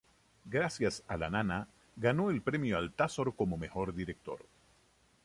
[0.45, 4.39] Gracias a "La nana" ganó el Premio Altazor como mejor director.